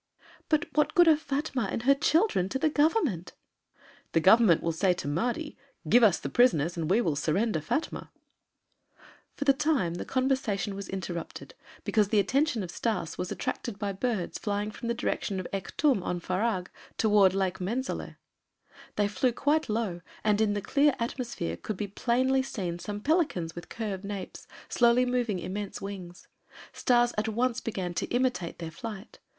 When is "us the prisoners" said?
6.01-6.75